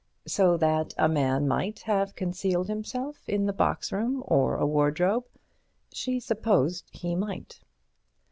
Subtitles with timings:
[0.25, 5.25] So that a man might have concealed himself in the box room or a wardrobe?
[5.93, 7.59] She supposed he might.